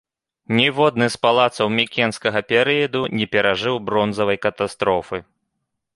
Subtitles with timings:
[0.59, 5.17] Ніводны з палацаў мікенскага перыяду не перажыў бронзавай катастрофы.